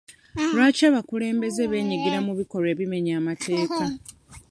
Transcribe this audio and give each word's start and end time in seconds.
Lwaki 0.53 0.81
abakulembeze 0.89 1.61
beenyigira 1.71 2.17
mu 2.25 2.33
bikolwa 2.39 2.69
ebimenya 2.73 3.13
amateeka? 3.21 3.83